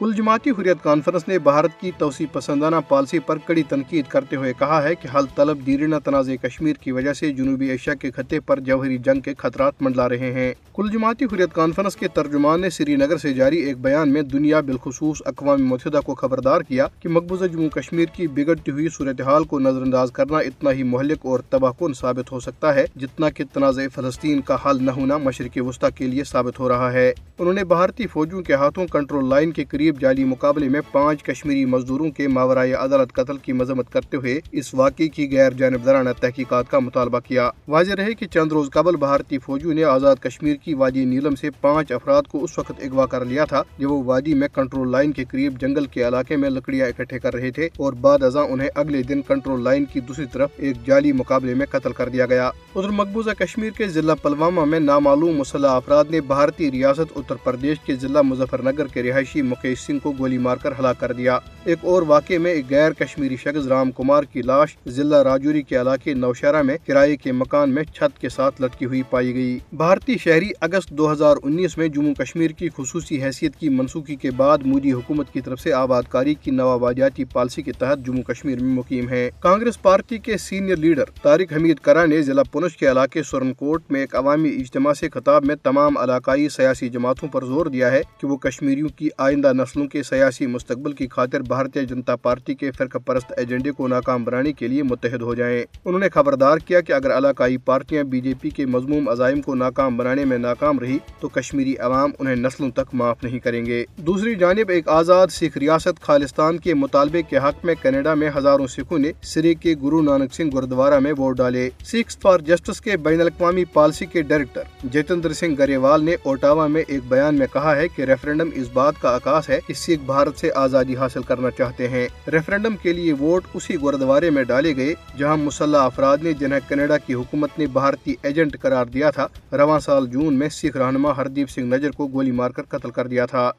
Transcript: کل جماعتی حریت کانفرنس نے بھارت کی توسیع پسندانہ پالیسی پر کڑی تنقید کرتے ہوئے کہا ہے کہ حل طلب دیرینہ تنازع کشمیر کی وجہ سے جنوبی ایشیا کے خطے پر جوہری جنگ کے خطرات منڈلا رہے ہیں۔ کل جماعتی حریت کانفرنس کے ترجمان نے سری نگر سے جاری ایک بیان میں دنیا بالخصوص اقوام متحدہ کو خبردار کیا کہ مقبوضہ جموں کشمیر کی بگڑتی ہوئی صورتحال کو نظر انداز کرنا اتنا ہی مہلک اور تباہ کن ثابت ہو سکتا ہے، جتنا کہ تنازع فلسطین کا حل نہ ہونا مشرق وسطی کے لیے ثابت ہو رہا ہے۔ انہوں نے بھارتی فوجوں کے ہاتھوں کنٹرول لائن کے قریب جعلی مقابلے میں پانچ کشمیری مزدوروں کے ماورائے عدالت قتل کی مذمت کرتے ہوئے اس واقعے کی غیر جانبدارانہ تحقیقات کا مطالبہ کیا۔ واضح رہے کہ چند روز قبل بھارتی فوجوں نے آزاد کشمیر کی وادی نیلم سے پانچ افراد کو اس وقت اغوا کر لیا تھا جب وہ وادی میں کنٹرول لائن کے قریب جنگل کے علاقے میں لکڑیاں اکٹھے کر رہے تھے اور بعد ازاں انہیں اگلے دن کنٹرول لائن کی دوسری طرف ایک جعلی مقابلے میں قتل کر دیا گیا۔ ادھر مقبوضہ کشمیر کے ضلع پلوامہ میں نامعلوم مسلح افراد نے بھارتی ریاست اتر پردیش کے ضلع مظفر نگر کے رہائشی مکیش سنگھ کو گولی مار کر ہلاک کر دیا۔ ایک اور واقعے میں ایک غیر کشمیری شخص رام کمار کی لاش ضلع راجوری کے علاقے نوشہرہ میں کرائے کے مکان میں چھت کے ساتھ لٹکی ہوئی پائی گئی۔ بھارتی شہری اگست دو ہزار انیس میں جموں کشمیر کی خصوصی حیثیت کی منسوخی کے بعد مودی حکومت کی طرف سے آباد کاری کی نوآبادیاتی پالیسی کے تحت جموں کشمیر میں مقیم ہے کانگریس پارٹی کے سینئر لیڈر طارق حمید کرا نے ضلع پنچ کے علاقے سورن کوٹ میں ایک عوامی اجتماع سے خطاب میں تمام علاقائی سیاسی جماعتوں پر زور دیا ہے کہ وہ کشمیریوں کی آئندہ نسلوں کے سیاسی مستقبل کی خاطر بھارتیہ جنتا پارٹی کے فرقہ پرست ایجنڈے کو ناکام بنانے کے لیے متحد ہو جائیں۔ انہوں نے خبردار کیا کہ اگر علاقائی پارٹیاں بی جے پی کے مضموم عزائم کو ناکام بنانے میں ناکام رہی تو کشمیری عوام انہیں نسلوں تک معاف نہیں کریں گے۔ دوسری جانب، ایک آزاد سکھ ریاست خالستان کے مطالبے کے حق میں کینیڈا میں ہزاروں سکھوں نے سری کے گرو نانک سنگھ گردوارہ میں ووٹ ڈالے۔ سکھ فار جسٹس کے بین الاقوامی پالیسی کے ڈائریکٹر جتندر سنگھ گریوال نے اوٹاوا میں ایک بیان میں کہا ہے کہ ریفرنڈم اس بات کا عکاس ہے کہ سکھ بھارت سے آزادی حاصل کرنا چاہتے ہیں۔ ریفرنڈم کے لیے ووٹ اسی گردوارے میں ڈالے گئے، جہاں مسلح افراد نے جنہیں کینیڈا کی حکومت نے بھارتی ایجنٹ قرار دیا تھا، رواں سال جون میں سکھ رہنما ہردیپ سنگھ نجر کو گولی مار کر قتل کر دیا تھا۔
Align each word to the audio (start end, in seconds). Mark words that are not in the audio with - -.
کل 0.00 0.12
جماعتی 0.12 0.50
حریت 0.50 0.76
کانفرنس 0.82 1.28
نے 1.28 1.38
بھارت 1.38 1.80
کی 1.80 1.90
توسیع 1.98 2.26
پسندانہ 2.32 2.76
پالیسی 2.88 3.18
پر 3.18 3.38
کڑی 3.38 3.62
تنقید 3.62 4.04
کرتے 4.08 4.36
ہوئے 4.36 4.52
کہا 4.58 4.82
ہے 4.82 4.94
کہ 4.94 5.08
حل 5.16 5.24
طلب 5.34 5.66
دیرینہ 5.66 5.96
تنازع 6.04 6.34
کشمیر 6.42 6.72
کی 6.72 6.92
وجہ 6.92 7.12
سے 7.12 7.32
جنوبی 7.32 7.70
ایشیا 7.70 7.94
کے 7.94 8.10
خطے 8.10 8.40
پر 8.40 8.60
جوہری 8.60 8.98
جنگ 8.98 9.20
کے 9.20 9.34
خطرات 9.38 9.72
منڈلا 9.80 10.08
رہے 10.08 10.32
ہیں۔ 10.32 10.54
کل 10.74 10.90
جماعتی 10.92 11.24
حریت 11.24 11.52
کانفرنس 11.52 11.96
کے 11.96 12.08
ترجمان 12.08 12.60
نے 12.60 12.70
سری 12.70 12.96
نگر 12.96 13.18
سے 13.18 13.32
جاری 13.32 13.56
ایک 13.56 13.78
بیان 13.78 14.12
میں 14.12 14.22
دنیا 14.22 14.60
بالخصوص 14.60 15.22
اقوام 15.26 15.66
متحدہ 15.66 16.00
کو 16.06 16.14
خبردار 16.14 16.60
کیا 16.60 16.86
کہ 17.00 17.08
مقبوضہ 17.08 17.44
جموں 17.44 17.68
کشمیر 17.68 18.06
کی 18.12 18.26
بگڑتی 18.26 18.70
ہوئی 18.70 18.88
صورتحال 18.88 19.44
کو 19.44 19.58
نظر 19.58 19.82
انداز 19.82 20.12
کرنا 20.12 20.38
اتنا 20.38 20.72
ہی 20.72 20.82
مہلک 20.82 21.18
اور 21.22 21.40
تباہ 21.50 21.72
کن 21.78 21.92
ثابت 21.92 22.32
ہو 22.32 22.40
سکتا 22.40 22.74
ہے، 22.74 22.84
جتنا 22.96 23.30
کہ 23.30 23.44
تنازع 23.52 23.82
فلسطین 23.94 24.40
کا 24.40 24.56
حل 24.66 24.84
نہ 24.84 24.90
ہونا 24.90 25.18
مشرق 25.18 25.58
وسطی 25.66 25.86
کے 25.94 26.06
لیے 26.06 26.24
ثابت 26.24 26.58
ہو 26.58 26.68
رہا 26.68 26.92
ہے۔ 26.92 27.12
انہوں 27.38 27.54
نے 27.54 27.64
بھارتی 27.64 28.06
فوجوں 28.06 28.42
کے 28.42 28.54
ہاتھوں 28.54 28.86
کنٹرول 28.86 29.28
لائن 29.28 29.50
کے 29.50 29.64
قریب 29.64 29.87
جعلی 30.00 30.24
مقابلے 30.24 30.68
میں 30.68 30.80
پانچ 30.92 31.22
کشمیری 31.22 31.64
مزدوروں 31.64 32.10
کے 32.10 32.28
ماورائے 32.28 32.72
عدالت 32.72 33.12
قتل 33.12 33.36
کی 33.36 33.52
مذمت 33.52 33.92
کرتے 33.92 34.16
ہوئے 34.16 34.40
اس 34.52 34.74
واقعے 34.74 35.08
کی 35.08 35.28
غیر 35.32 35.50
جانبدارانہ 35.50 36.10
تحقیقات 36.20 36.70
کا 36.70 36.78
مطالبہ 36.78 37.18
کیا۔ 37.18 37.50
واضح 37.68 37.92
رہے 37.92 38.14
کہ 38.14 38.26
چند 38.26 38.52
روز 38.52 38.70
قبل 38.70 38.96
بھارتی 38.96 39.38
فوجوں 39.38 39.74
نے 39.74 39.84
آزاد 39.84 40.16
کشمیر 40.20 40.54
کی 40.54 40.74
وادی 40.74 41.04
نیلم 41.04 41.34
سے 41.34 41.50
پانچ 41.50 41.92
افراد 41.92 42.22
کو 42.22 42.44
اس 42.44 42.58
وقت 42.58 42.72
اغوا 42.78 43.06
کر 43.06 43.24
لیا 43.24 43.44
تھا 43.44 43.62
جب 43.78 43.90
وہ 43.90 44.04
وادی 44.04 44.34
میں 44.34 44.48
کنٹرول 44.54 44.92
لائن 44.92 45.12
کے 45.12 45.24
قریب 45.24 45.60
جنگل 45.60 45.84
کے 45.84 46.08
علاقے 46.08 46.36
میں 46.36 46.50
لکڑیاں 46.50 46.86
اکٹھے 46.86 47.18
کر 47.18 47.34
رہے 47.34 47.50
تھے 47.50 47.68
اور 47.76 47.92
بعد 47.92 48.22
ازاں 48.22 48.44
انہیں 48.44 48.68
اگلے 48.74 49.02
دن 49.02 49.22
کنٹرول 49.22 49.64
لائن 49.64 49.84
کی 49.84 50.00
دوسری 50.00 50.24
طرف 50.32 50.50
ایک 50.56 50.76
جعلی 50.86 51.12
مقابلے 51.12 51.54
میں 51.54 51.66
قتل 51.70 51.92
کر 51.92 52.08
دیا 52.08 52.26
گیا۔ 52.26 52.50
ادھر 52.74 52.88
مقبوضہ 52.88 53.30
کشمیر 53.30 53.70
کے 53.70 53.88
ضلع 53.88 54.14
پلوامہ 54.14 54.64
میں 54.64 54.80
نامعلوم 54.80 55.36
مسلح 55.36 55.68
افراد 55.68 56.04
نے 56.10 56.20
بھارتی 56.20 56.70
ریاست 56.70 57.12
اتر 57.16 57.34
پردیش 57.34 57.78
کے 57.80 57.94
ضلع 57.94 58.22
مظفر 58.22 58.62
نگر 58.62 58.86
کے 58.86 59.02
رہائشی 59.02 59.42
مکیش 59.42 59.77
سنگھ 59.78 59.98
کو 60.02 60.12
گولی 60.18 60.38
مار 60.38 60.56
کر 60.56 60.72
ہلاک 60.78 61.00
کر 61.00 61.12
دیا۔ 61.12 61.38
ایک 61.64 61.78
اور 61.82 62.02
واقعے 62.02 62.38
میں 62.38 62.52
ایک 62.52 62.64
غیر 62.70 62.92
کشمیری 62.92 63.36
شخص 63.36 63.66
رام 63.66 63.90
کمار 63.90 64.22
کی 64.22 64.42
لاش 64.42 64.76
ضلع 64.86 65.24
راجوری 65.24 65.62
کے 65.62 65.80
علاقے 65.80 66.14
نوشہرہ 66.14 66.62
میں 66.62 66.76
کرائے 66.86 67.16
کے 67.16 67.32
مکان 67.32 67.70
میں 67.70 67.84
چھت 67.84 68.20
کے 68.20 68.28
ساتھ 68.28 68.62
لٹکی 68.62 68.84
ہوئی 68.84 69.02
پائی 69.10 69.34
گئی۔ 69.34 69.58
بھارتی 69.72 70.18
شہری 70.18 70.50
اگست 70.60 70.90
دو 70.90 71.12
ہزار 71.12 71.36
انیس 71.42 71.78
میں 71.78 71.88
جموں 71.88 72.14
کشمیر 72.14 72.50
کی 72.50 72.68
خصوصی 72.76 73.22
حیثیت 73.22 73.56
کی 73.56 73.68
منسوخی 73.68 74.16
کے 74.16 74.30
بعد 74.30 74.58
مودی 74.64 74.92
حکومت 74.92 75.32
کی 75.32 75.40
طرف 75.40 75.60
سے 75.60 75.72
آباد 75.72 76.02
کاری 76.08 76.34
کی 76.34 76.50
نوآبادیاتی 76.50 77.24
پالیسی 77.24 77.62
کے 77.62 77.72
تحت 77.72 78.06
جموں 78.06 78.22
کشمیر 78.22 78.60
میں 78.60 78.74
مقیم 78.74 79.08
ہے 79.08 79.30
کانگریس 79.40 79.82
پارٹی 79.82 80.18
کے 80.18 80.36
سینئر 80.38 80.76
لیڈر 80.76 81.04
طارق 81.22 81.52
حمید 81.52 81.76
کرا 81.76 82.06
نے 82.06 82.22
ضلع 82.22 82.42
پنچ 82.42 82.76
کے 82.76 82.90
علاقے 82.90 83.22
سورن 83.22 83.52
کوٹ 83.54 83.82
میں 83.90 84.00
ایک 84.00 84.16
عوامی 84.16 84.48
اجتماع 84.48 84.92
سے 84.92 85.08
خطاب 85.08 85.44
میں 85.44 85.54
تمام 85.62 85.98
علاقائی 85.98 86.48
سیاسی 86.48 86.88
جماعتوں 86.88 87.28
پر 87.28 87.44
زور 87.44 87.66
دیا 87.66 87.92
ہے 87.92 88.02
کہ 88.20 88.26
وہ 88.26 88.36
کشمیریوں 88.36 88.88
کی 88.96 89.08
آئندہ 89.18 89.52
نسلوں 89.68 89.86
کے 89.86 90.02
سیاسی 90.02 90.46
مستقبل 90.46 90.92
کی 90.92 91.08
خاطر 91.08 91.40
بھارتیہ 91.40 91.82
جنتا 91.82 92.16
پارٹی 92.16 92.54
کے 92.54 92.70
فرقہ 92.70 92.98
پرست 92.98 93.32
ایجنڈے 93.36 93.70
کو 93.70 93.88
ناکام 93.88 94.24
بنانے 94.24 94.52
کے 94.52 94.68
لیے 94.68 94.82
متحد 94.82 95.22
ہو 95.22 95.34
جائیں۔ 95.34 95.64
انہوں 95.84 96.00
نے 96.00 96.08
خبردار 96.08 96.58
کیا 96.58 96.80
کہ 96.80 96.92
اگر 96.92 97.16
علاقائی 97.18 97.56
پارٹیاں 97.56 98.04
بی 98.04 98.20
جے 98.20 98.32
پی 98.40 98.50
کے 98.50 98.66
مضموم 98.66 99.08
عزائم 99.08 99.42
کو 99.42 99.54
ناکام 99.54 99.96
بنانے 99.96 100.24
میں 100.24 100.38
ناکام 100.38 100.78
رہی 100.78 100.98
تو 101.20 101.28
کشمیری 101.28 101.76
عوام 101.76 102.10
انہیں 102.18 102.36
نسلوں 102.36 102.70
تک 102.70 102.94
معاف 102.94 103.24
نہیں 103.24 103.38
کریں 103.38 103.66
گے۔ 103.66 103.84
دوسری 103.96 104.34
جانب، 104.34 104.68
ایک 104.68 104.88
آزاد 104.88 105.26
سکھ 105.30 105.58
ریاست 105.58 106.00
خالستان 106.00 106.58
کے 106.58 106.74
مطالبے 106.74 107.22
کے 107.22 107.36
حق 107.36 107.64
میں 107.64 107.74
کینیڈا 107.82 108.14
میں 108.14 108.30
ہزاروں 108.36 108.66
سکھوں 108.66 108.98
نے 108.98 109.12
سری 109.22 109.54
کے 109.54 109.74
گرو 109.82 110.00
نانک 110.02 110.34
سنگھ 110.34 110.56
گردوارہ 110.56 110.98
میں 110.98 111.12
ووٹ 111.18 111.36
ڈالے۔ 111.36 111.68
سکھ 111.84 112.18
فار 112.22 112.38
جسٹس 112.38 112.80
کے 112.80 112.96
بین 112.96 113.20
الاقوامی 113.20 113.64
پالیسی 113.64 114.06
کے 114.06 114.22
ڈائریکٹر 114.22 114.67
جتندر 114.84 115.32
سنگھ 115.32 115.54
گریوال 115.58 116.04
نے 116.04 116.16
اوٹاوا 116.22 116.66
میں 116.66 116.82
ایک 116.88 117.00
بیان 117.08 117.34
میں 117.34 117.46
کہا 117.52 117.76
ہے 117.76 117.88
کہ 117.88 118.02
ریفرنڈم 118.02 118.48
اس 118.54 118.68
بات 118.72 118.94
کا 119.00 119.16
عکاس 119.16 119.48
ہے 119.48 119.60
کہ 119.66 119.74
سکھ 119.74 120.04
بھارت 120.06 120.38
سے 120.38 120.50
آزادی 120.54 120.96
حاصل 120.96 121.22
کرنا 121.22 121.50
چاہتے 121.50 121.88
ہیں۔ 121.88 122.08
ریفرنڈم 122.32 122.76
کے 122.76 122.92
لیے 122.92 123.12
ووٹ 123.12 123.44
اسی 123.54 123.76
گردوارے 123.82 124.30
میں 124.30 124.44
ڈالے 124.44 124.76
گئے، 124.76 124.94
جہاں 125.18 125.36
مسلح 125.36 125.78
افراد 125.78 126.18
نے 126.22 126.32
جنہیں 126.32 126.60
کینیڈا 126.68 126.98
کی 126.98 127.14
حکومت 127.14 127.58
نے 127.58 127.66
بھارتی 127.66 128.14
ایجنٹ 128.22 128.56
قرار 128.60 128.86
دیا 128.86 129.10
تھا، 129.10 129.26
رواں 129.52 129.80
سال 129.80 130.06
جون 130.06 130.34
میں 130.34 130.48
سکھ 130.48 130.76
رہنما 130.76 131.16
ہردیپ 131.16 131.50
سنگھ 131.50 131.74
نجر 131.74 131.90
کو 131.90 132.06
گولی 132.06 132.30
مار 132.30 132.50
کر 132.50 132.62
قتل 132.62 132.90
کر 132.90 133.06
دیا 133.06 133.26
تھا۔ 133.26 133.50